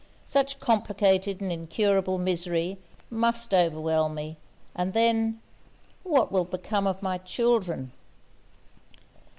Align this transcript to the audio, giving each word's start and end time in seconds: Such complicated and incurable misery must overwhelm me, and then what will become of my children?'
Such 0.25 0.59
complicated 0.59 1.41
and 1.41 1.51
incurable 1.51 2.17
misery 2.17 2.79
must 3.11 3.53
overwhelm 3.53 4.15
me, 4.15 4.37
and 4.73 4.93
then 4.93 5.39
what 6.01 6.31
will 6.31 6.43
become 6.45 6.87
of 6.87 7.03
my 7.03 7.19
children?' 7.19 7.91